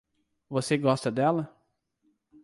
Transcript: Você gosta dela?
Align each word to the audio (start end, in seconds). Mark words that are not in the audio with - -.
Você 0.49 0.77
gosta 0.79 1.11
dela? 1.11 1.55